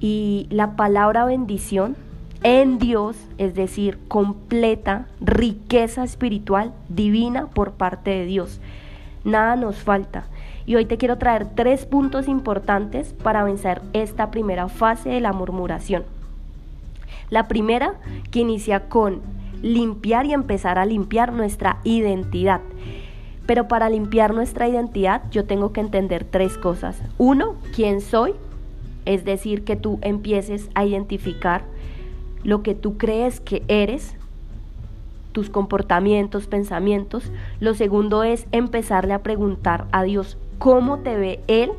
Y 0.00 0.46
la 0.50 0.74
palabra 0.74 1.26
bendición 1.26 1.94
en 2.42 2.78
Dios, 2.78 3.16
es 3.38 3.54
decir, 3.54 3.98
completa 4.08 5.06
riqueza 5.20 6.04
espiritual 6.04 6.72
divina 6.88 7.48
por 7.48 7.72
parte 7.72 8.10
de 8.10 8.24
Dios. 8.24 8.60
Nada 9.24 9.56
nos 9.56 9.76
falta. 9.76 10.26
Y 10.66 10.76
hoy 10.76 10.84
te 10.84 10.96
quiero 10.96 11.18
traer 11.18 11.46
tres 11.54 11.86
puntos 11.86 12.28
importantes 12.28 13.12
para 13.12 13.44
vencer 13.44 13.82
esta 13.92 14.30
primera 14.30 14.68
fase 14.68 15.10
de 15.10 15.20
la 15.20 15.32
murmuración. 15.32 16.04
La 17.30 17.48
primera, 17.48 17.94
que 18.30 18.40
inicia 18.40 18.88
con 18.88 19.20
limpiar 19.62 20.26
y 20.26 20.32
empezar 20.32 20.78
a 20.78 20.86
limpiar 20.86 21.32
nuestra 21.32 21.78
identidad. 21.84 22.60
Pero 23.46 23.68
para 23.68 23.88
limpiar 23.88 24.34
nuestra 24.34 24.68
identidad 24.68 25.22
yo 25.30 25.44
tengo 25.44 25.72
que 25.72 25.80
entender 25.80 26.24
tres 26.24 26.58
cosas. 26.58 27.00
Uno, 27.18 27.56
quién 27.74 28.00
soy, 28.00 28.34
es 29.04 29.24
decir, 29.24 29.64
que 29.64 29.76
tú 29.76 29.98
empieces 30.02 30.68
a 30.74 30.84
identificar 30.84 31.64
lo 32.44 32.62
que 32.62 32.74
tú 32.74 32.98
crees 32.98 33.40
que 33.40 33.62
eres, 33.68 34.16
tus 35.32 35.48
comportamientos, 35.48 36.46
pensamientos. 36.46 37.32
Lo 37.60 37.74
segundo 37.74 38.22
es 38.22 38.46
empezarle 38.52 39.14
a 39.14 39.22
preguntar 39.22 39.86
a 39.92 40.02
Dios 40.02 40.38
cómo 40.62 41.00
te 41.00 41.16
ve 41.16 41.40
Él. 41.48 41.72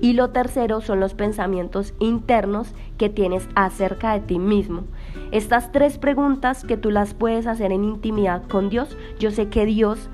Y 0.00 0.14
lo 0.14 0.30
tercero 0.30 0.80
son 0.80 0.98
los 0.98 1.14
pensamientos 1.14 1.94
internos 2.00 2.74
que 2.98 3.08
tienes 3.08 3.48
acerca 3.54 4.12
de 4.12 4.20
ti 4.20 4.38
mismo. 4.40 4.82
Estas 5.30 5.70
tres 5.70 5.98
preguntas 5.98 6.64
que 6.64 6.76
tú 6.76 6.90
las 6.90 7.14
puedes 7.14 7.46
hacer 7.46 7.70
en 7.70 7.84
intimidad 7.84 8.42
con 8.48 8.70
Dios, 8.70 8.98
yo 9.20 9.30
sé 9.30 9.48
que 9.48 9.64
Dios 9.64 10.10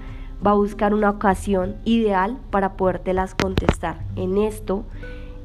va 0.46 0.50
a 0.50 0.54
buscar 0.54 0.92
una 0.92 1.08
ocasión 1.08 1.76
ideal 1.86 2.36
para 2.50 2.74
podértelas 2.74 3.34
contestar. 3.34 4.04
En 4.16 4.36
esto, 4.36 4.84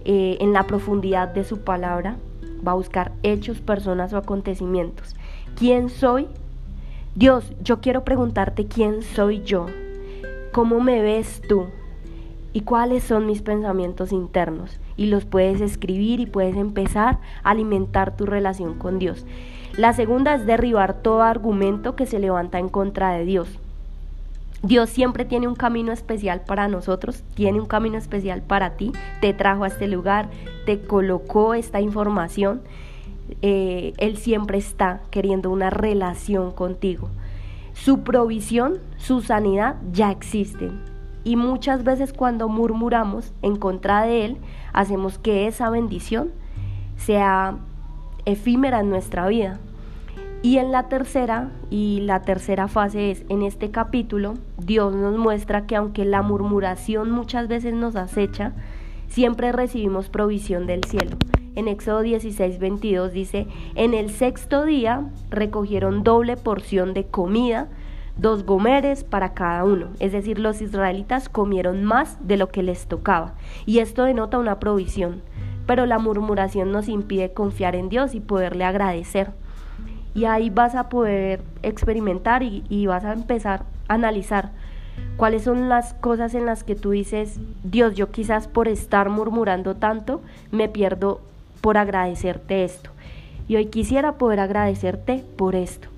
eh, 0.03 0.37
en 0.41 0.51
la 0.51 0.67
profundidad 0.67 1.29
de 1.29 1.45
su 1.45 1.59
palabra, 1.61 2.17
va 2.65 2.73
a 2.73 2.75
buscar 2.75 3.13
hechos, 3.23 3.61
personas 3.61 4.11
o 4.11 4.17
acontecimientos. 4.17 5.15
¿Quién 5.57 5.89
soy? 5.89 6.27
Dios, 7.15 7.53
yo 7.63 7.79
quiero 7.79 8.03
preguntarte 8.03 8.67
quién 8.67 9.01
soy 9.01 9.41
yo. 9.43 9.67
¿Cómo 10.51 10.81
me 10.81 11.01
ves 11.01 11.41
tú? 11.47 11.67
Y 12.55 12.61
cuáles 12.61 13.03
son 13.03 13.25
mis 13.25 13.41
pensamientos 13.41 14.13
internos. 14.13 14.79
Y 14.95 15.07
los 15.07 15.25
puedes 15.25 15.59
escribir 15.59 16.21
y 16.21 16.25
puedes 16.25 16.55
empezar 16.55 17.19
a 17.43 17.49
alimentar 17.49 18.15
tu 18.15 18.25
relación 18.25 18.75
con 18.75 18.97
Dios. 18.97 19.25
La 19.75 19.91
segunda 19.91 20.35
es 20.35 20.45
derribar 20.45 21.01
todo 21.01 21.21
argumento 21.21 21.97
que 21.97 22.05
se 22.05 22.17
levanta 22.17 22.57
en 22.57 22.69
contra 22.69 23.11
de 23.11 23.25
Dios. 23.25 23.49
Dios 24.63 24.89
siempre 24.89 25.25
tiene 25.25 25.49
un 25.49 25.55
camino 25.55 25.91
especial 25.91 26.43
para 26.47 26.69
nosotros, 26.69 27.25
tiene 27.33 27.59
un 27.59 27.65
camino 27.65 27.97
especial 27.97 28.41
para 28.41 28.77
ti, 28.77 28.93
te 29.19 29.33
trajo 29.33 29.65
a 29.65 29.67
este 29.67 29.89
lugar, 29.89 30.29
te 30.65 30.79
colocó 30.79 31.55
esta 31.55 31.81
información. 31.81 32.61
Eh, 33.41 33.91
él 33.97 34.15
siempre 34.15 34.59
está 34.59 35.01
queriendo 35.11 35.51
una 35.51 35.71
relación 35.71 36.53
contigo. 36.53 37.09
Su 37.73 38.03
provisión, 38.03 38.79
su 38.95 39.19
sanidad 39.19 39.75
ya 39.91 40.09
existen 40.09 40.94
y 41.25 41.35
muchas 41.35 41.83
veces 41.83 42.13
cuando 42.13 42.47
murmuramos 42.47 43.33
en 43.41 43.57
contra 43.57 44.03
de 44.03 44.23
Él, 44.23 44.37
hacemos 44.71 45.17
que 45.17 45.47
esa 45.47 45.69
bendición 45.69 46.31
sea 46.95 47.57
efímera 48.23 48.79
en 48.79 48.89
nuestra 48.89 49.27
vida. 49.27 49.59
Y 50.43 50.59
en 50.59 50.71
la 50.71 50.87
tercera, 50.87 51.49
y 51.71 52.01
la 52.01 52.21
tercera 52.21 52.67
fase 52.67 53.09
es, 53.09 53.25
en 53.29 53.41
este 53.41 53.71
capítulo, 53.71 54.35
Dios 54.59 54.93
nos 54.93 55.17
muestra 55.17 55.65
que 55.65 55.75
aunque 55.75 56.05
la 56.05 56.21
murmuración 56.21 57.09
muchas 57.09 57.47
veces 57.47 57.73
nos 57.73 57.95
acecha, 57.95 58.53
siempre 59.07 59.51
recibimos 59.51 60.09
provisión 60.09 60.67
del 60.67 60.83
cielo. 60.83 61.17
En 61.55 61.67
Éxodo 61.67 62.01
16, 62.01 62.59
22 62.59 63.13
dice, 63.13 63.47
en 63.73 63.95
el 63.95 64.11
sexto 64.11 64.65
día 64.65 65.09
recogieron 65.31 66.03
doble 66.03 66.37
porción 66.37 66.93
de 66.93 67.05
comida, 67.05 67.69
dos 68.17 68.45
gomeres 68.45 69.03
para 69.03 69.33
cada 69.33 69.63
uno. 69.63 69.87
Es 69.99 70.11
decir, 70.11 70.39
los 70.39 70.61
israelitas 70.61 71.29
comieron 71.29 71.83
más 71.83 72.17
de 72.25 72.37
lo 72.37 72.49
que 72.49 72.63
les 72.63 72.87
tocaba. 72.87 73.33
Y 73.65 73.79
esto 73.79 74.03
denota 74.03 74.39
una 74.39 74.59
provisión. 74.59 75.21
Pero 75.65 75.85
la 75.85 75.99
murmuración 75.99 76.71
nos 76.71 76.87
impide 76.87 77.33
confiar 77.33 77.75
en 77.75 77.89
Dios 77.89 78.15
y 78.15 78.19
poderle 78.19 78.65
agradecer. 78.65 79.31
Y 80.13 80.25
ahí 80.25 80.49
vas 80.49 80.75
a 80.75 80.89
poder 80.89 81.41
experimentar 81.63 82.43
y, 82.43 82.85
vas 82.87 83.03
a 83.03 83.13
empezar 83.13 83.63
a 83.87 83.95
analizar 83.95 84.51
cuáles 85.17 85.43
son 85.43 85.67
las 85.67 85.93
cosas 85.95 86.35
en 86.35 86.45
las 86.45 86.63
que 86.63 86.75
tú 86.75 86.91
dices, 86.91 87.39
Dios, 87.63 87.95
yo 87.95 88.11
quizás 88.11 88.47
por 88.47 88.67
estar 88.69 89.09
murmurando 89.09 89.75
tanto, 89.75 90.21
me 90.51 90.69
pierdo 90.69 91.19
por 91.59 91.77
agradecerte 91.77 92.63
esto. 92.63 92.91
Y 93.47 93.57
hoy 93.57 93.65
quisiera 93.65 94.13
poder 94.13 94.39
agradecerte 94.39 95.23
por 95.35 95.55
esto. 95.55 95.89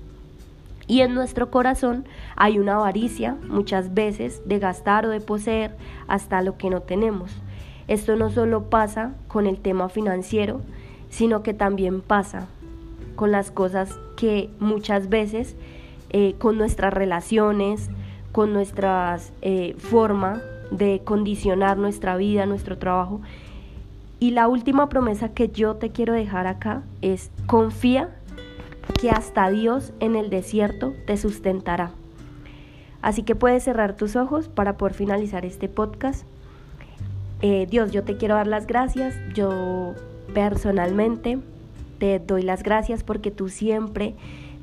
Y 0.88 1.02
en 1.02 1.14
nuestro 1.14 1.50
corazón 1.50 2.06
hay 2.34 2.58
una 2.58 2.76
avaricia 2.76 3.36
muchas 3.48 3.94
veces 3.94 4.42
de 4.46 4.58
gastar 4.58 5.04
o 5.04 5.10
de 5.10 5.20
poseer 5.20 5.76
hasta 6.08 6.42
lo 6.42 6.56
que 6.56 6.70
no 6.70 6.80
tenemos. 6.80 7.30
Esto 7.88 8.16
no 8.16 8.30
solo 8.30 8.64
pasa 8.70 9.12
con 9.28 9.46
el 9.46 9.60
tema 9.60 9.90
financiero, 9.90 10.62
sino 11.10 11.42
que 11.42 11.54
también 11.54 12.00
pasa 12.00 12.48
con 13.16 13.32
las 13.32 13.50
cosas 13.50 13.98
que 14.16 14.50
muchas 14.60 15.08
veces 15.10 15.56
eh, 16.10 16.36
con 16.38 16.56
nuestras 16.56 16.94
relaciones, 16.94 17.90
con 18.32 18.54
nuestra 18.54 19.18
eh, 19.42 19.74
forma 19.78 20.40
de 20.70 21.02
condicionar 21.04 21.76
nuestra 21.76 22.16
vida, 22.16 22.46
nuestro 22.46 22.78
trabajo. 22.78 23.20
Y 24.20 24.30
la 24.30 24.48
última 24.48 24.88
promesa 24.88 25.34
que 25.34 25.48
yo 25.48 25.76
te 25.76 25.90
quiero 25.90 26.12
dejar 26.14 26.46
acá 26.46 26.82
es 27.02 27.30
confía 27.46 28.10
que 29.00 29.10
hasta 29.10 29.48
Dios 29.50 29.92
en 30.00 30.16
el 30.16 30.30
desierto 30.30 30.94
te 31.06 31.16
sustentará. 31.16 31.92
Así 33.02 33.22
que 33.22 33.34
puedes 33.34 33.62
cerrar 33.62 33.96
tus 33.96 34.16
ojos 34.16 34.48
para 34.48 34.76
poder 34.76 34.94
finalizar 34.94 35.44
este 35.44 35.68
podcast. 35.68 36.26
Eh, 37.42 37.66
Dios, 37.70 37.92
yo 37.92 38.02
te 38.02 38.16
quiero 38.16 38.34
dar 38.34 38.46
las 38.46 38.66
gracias. 38.66 39.14
Yo 39.34 39.94
personalmente 40.34 41.38
te 41.98 42.18
doy 42.18 42.42
las 42.42 42.62
gracias 42.62 43.04
porque 43.04 43.30
tú 43.30 43.48
siempre 43.48 44.14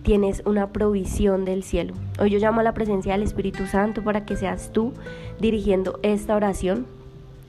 tienes 0.04 0.44
una 0.46 0.68
provisión 0.72 1.46
del 1.46 1.64
cielo. 1.64 1.94
Hoy 2.20 2.30
yo 2.30 2.40
llamo 2.40 2.60
a 2.60 2.64
la 2.64 2.74
presencia 2.74 3.14
del 3.14 3.24
Espíritu 3.24 3.66
Santo 3.66 4.04
para 4.04 4.26
que 4.26 4.36
seas 4.36 4.72
tú 4.72 4.94
dirigiendo 5.40 6.00
esta 6.04 6.36
oración 6.36 6.86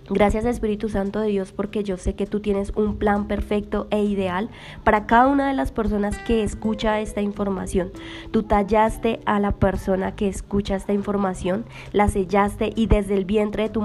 Gracias 0.09 0.45
Espíritu 0.45 0.89
Santo 0.89 1.19
de 1.19 1.29
Dios 1.29 1.51
porque 1.51 1.83
yo 1.83 1.97
sé 1.97 2.15
que 2.15 2.27
tú 2.27 2.39
tienes 2.39 2.73
un 2.77 2.97
plan 2.97 3.27
perfecto 3.27 3.89
e 3.91 4.05
ideal 4.05 4.51
para 4.85 5.05
cada 5.05 5.27
una 5.27 5.49
de 5.49 5.55
las 5.55 5.73
personas 5.73 6.17
que 6.19 6.45
escucha 6.45 7.01
esta 7.01 7.23
información. 7.23 7.91
Tú 8.31 8.45
tallaste 8.45 9.19
a 9.27 9.41
la 9.41 9.51
persona 9.51 10.15
que 10.15 10.29
escucha 10.29 10.77
esta 10.77 10.93
información, 10.93 11.65
la 11.93 12.07
sellaste 12.07 12.71
y 12.77 12.87
desde 12.87 13.15
el 13.15 13.25
vientre 13.25 13.65
de, 13.65 13.69
tu 13.69 13.83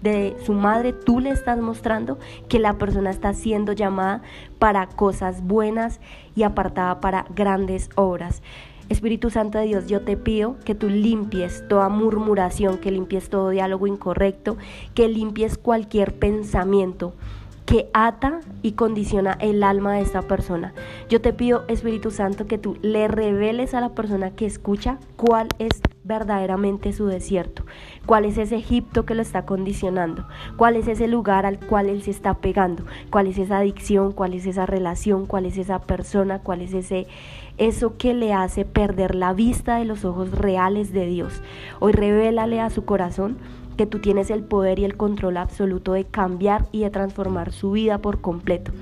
de 0.00 0.36
su 0.44 0.52
madre 0.52 0.92
tú 0.92 1.20
le 1.20 1.30
estás 1.30 1.60
mostrando 1.60 2.18
que 2.48 2.58
la 2.58 2.76
persona 2.78 3.10
está 3.10 3.32
siendo 3.32 3.72
llamada 3.72 4.22
para 4.58 4.88
cosas 4.88 5.44
buenas 5.44 6.00
y 6.34 6.42
apartada 6.42 7.00
para 7.00 7.24
grandes 7.36 7.88
obras. 7.94 8.42
Espíritu 8.92 9.30
Santo 9.30 9.58
de 9.58 9.64
Dios, 9.64 9.86
yo 9.88 10.02
te 10.02 10.16
pido 10.16 10.56
que 10.64 10.74
tú 10.74 10.88
limpies 10.88 11.64
toda 11.68 11.88
murmuración, 11.88 12.78
que 12.78 12.90
limpies 12.90 13.28
todo 13.28 13.50
diálogo 13.50 13.86
incorrecto, 13.86 14.56
que 14.94 15.08
limpies 15.08 15.58
cualquier 15.58 16.14
pensamiento 16.14 17.14
que 17.66 17.88
ata 17.92 18.40
y 18.62 18.72
condiciona 18.72 19.36
el 19.40 19.62
alma 19.62 19.94
de 19.94 20.02
esta 20.02 20.22
persona. 20.22 20.74
Yo 21.08 21.20
te 21.20 21.32
pido, 21.32 21.64
Espíritu 21.68 22.10
Santo, 22.10 22.46
que 22.46 22.58
tú 22.58 22.76
le 22.82 23.08
reveles 23.08 23.74
a 23.74 23.80
la 23.80 23.90
persona 23.90 24.30
que 24.30 24.46
escucha 24.46 24.98
cuál 25.16 25.48
es 25.58 25.80
verdaderamente 26.04 26.92
su 26.92 27.06
desierto, 27.06 27.64
cuál 28.06 28.24
es 28.24 28.36
ese 28.36 28.56
Egipto 28.56 29.06
que 29.06 29.14
lo 29.14 29.22
está 29.22 29.46
condicionando, 29.46 30.26
cuál 30.56 30.74
es 30.76 30.88
ese 30.88 31.06
lugar 31.06 31.46
al 31.46 31.60
cual 31.60 31.88
él 31.88 32.02
se 32.02 32.10
está 32.10 32.34
pegando, 32.34 32.84
cuál 33.10 33.28
es 33.28 33.38
esa 33.38 33.58
adicción, 33.58 34.12
cuál 34.12 34.34
es 34.34 34.46
esa 34.46 34.66
relación, 34.66 35.26
cuál 35.26 35.46
es 35.46 35.56
esa 35.58 35.80
persona, 35.80 36.40
cuál 36.40 36.60
es 36.62 36.74
ese 36.74 37.06
eso 37.58 37.96
que 37.96 38.14
le 38.14 38.32
hace 38.32 38.64
perder 38.64 39.14
la 39.14 39.34
vista 39.34 39.76
de 39.76 39.84
los 39.84 40.04
ojos 40.04 40.32
reales 40.32 40.92
de 40.92 41.06
Dios. 41.06 41.42
Hoy 41.80 41.92
revélale 41.92 42.60
a 42.60 42.70
su 42.70 42.84
corazón 42.84 43.36
que 43.76 43.86
tú 43.86 44.00
tienes 44.00 44.30
el 44.30 44.42
poder 44.42 44.78
y 44.78 44.84
el 44.84 44.96
control 44.96 45.36
absoluto 45.36 45.92
de 45.92 46.04
cambiar 46.04 46.66
y 46.72 46.80
de 46.80 46.90
transformar 46.90 47.52
su 47.52 47.72
vida 47.72 47.98
por 47.98 48.20
completo. 48.20 48.72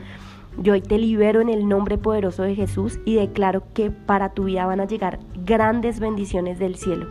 Yo 0.59 0.73
hoy 0.73 0.83
te 0.83 0.99
libero 0.99 1.41
en 1.41 1.49
el 1.49 1.69
nombre 1.69 1.97
poderoso 1.97 2.43
de 2.43 2.55
Jesús 2.55 2.99
y 3.05 3.15
declaro 3.15 3.63
que 3.73 3.91
para 3.91 4.31
tu 4.31 4.45
vida 4.45 4.67
van 4.67 4.81
a 4.81 4.87
llegar 4.87 5.21
grandes 5.47 6.01
bendiciones 6.01 6.59
del 6.59 6.77
cielo. 6.77 7.07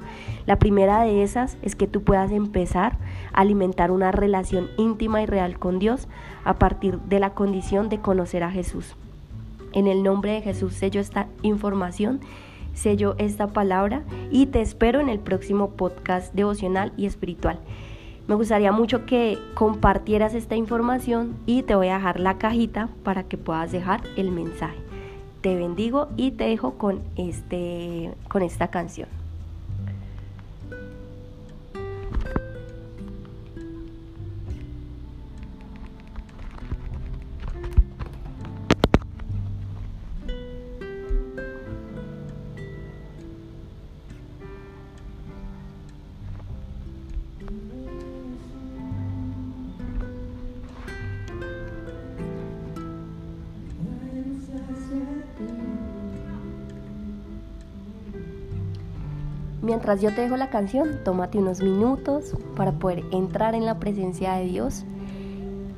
La 0.45 0.59
primera 0.59 1.01
de 1.01 1.23
esas 1.23 1.57
es 1.61 1.75
que 1.75 1.87
tú 1.87 2.03
puedas 2.03 2.31
empezar 2.31 2.97
a 3.33 3.41
alimentar 3.41 3.91
una 3.91 4.11
relación 4.11 4.67
íntima 4.77 5.23
y 5.23 5.25
real 5.25 5.57
con 5.57 5.79
Dios 5.79 6.07
a 6.43 6.59
partir 6.59 6.99
de 6.99 7.19
la 7.19 7.31
condición 7.31 7.89
de 7.89 7.99
conocer 7.99 8.43
a 8.43 8.51
Jesús. 8.51 8.95
En 9.71 9.87
el 9.87 10.03
nombre 10.03 10.33
de 10.33 10.41
Jesús 10.41 10.73
sello 10.73 10.99
esta 10.99 11.27
información, 11.41 12.19
sello 12.79 13.15
esta 13.17 13.47
palabra 13.47 14.03
y 14.31 14.47
te 14.47 14.61
espero 14.61 14.99
en 14.99 15.09
el 15.09 15.19
próximo 15.19 15.71
podcast 15.71 16.33
devocional 16.33 16.93
y 16.97 17.05
espiritual. 17.05 17.59
Me 18.27 18.35
gustaría 18.35 18.71
mucho 18.71 19.05
que 19.05 19.37
compartieras 19.55 20.35
esta 20.35 20.55
información 20.55 21.35
y 21.45 21.63
te 21.63 21.75
voy 21.75 21.87
a 21.87 21.95
dejar 21.95 22.19
la 22.19 22.37
cajita 22.37 22.89
para 23.03 23.23
que 23.23 23.37
puedas 23.37 23.71
dejar 23.71 24.01
el 24.17 24.31
mensaje. 24.31 24.77
Te 25.41 25.55
bendigo 25.55 26.09
y 26.15 26.31
te 26.31 26.45
dejo 26.45 26.77
con, 26.77 27.01
este, 27.15 28.13
con 28.27 28.43
esta 28.43 28.69
canción. 28.69 29.18
Mientras 59.69 60.01
yo 60.01 60.11
te 60.11 60.21
dejo 60.21 60.35
la 60.35 60.49
canción, 60.49 60.97
tómate 61.05 61.37
unos 61.37 61.61
minutos 61.61 62.35
para 62.55 62.71
poder 62.71 63.03
entrar 63.11 63.53
en 63.53 63.67
la 63.67 63.77
presencia 63.77 64.33
de 64.33 64.45
Dios 64.45 64.83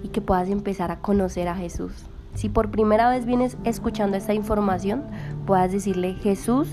y 0.01 0.07
que 0.07 0.21
puedas 0.21 0.47
empezar 0.47 0.91
a 0.91 0.99
conocer 0.99 1.49
a 1.49 1.55
Jesús. 1.55 1.91
Si 2.33 2.47
por 2.47 2.71
primera 2.71 3.09
vez 3.09 3.25
vienes 3.25 3.57
escuchando 3.65 4.15
esta 4.15 4.33
información, 4.33 5.03
puedas 5.45 5.73
decirle, 5.73 6.13
Jesús, 6.13 6.69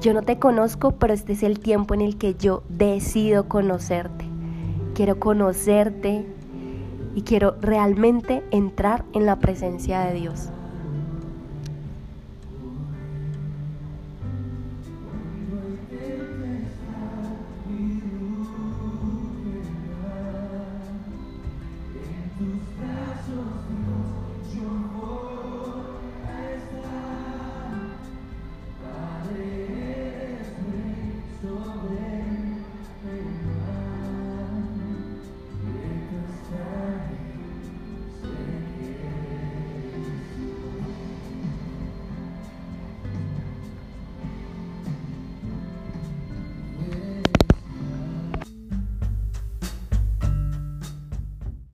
yo 0.00 0.14
no 0.14 0.22
te 0.22 0.38
conozco, 0.38 0.92
pero 0.92 1.12
este 1.12 1.32
es 1.32 1.42
el 1.42 1.58
tiempo 1.58 1.94
en 1.94 2.00
el 2.00 2.16
que 2.16 2.36
yo 2.36 2.62
decido 2.68 3.48
conocerte. 3.48 4.24
Quiero 4.94 5.18
conocerte 5.18 6.28
y 7.16 7.22
quiero 7.22 7.56
realmente 7.60 8.44
entrar 8.52 9.04
en 9.14 9.26
la 9.26 9.40
presencia 9.40 10.02
de 10.02 10.14
Dios. 10.14 10.52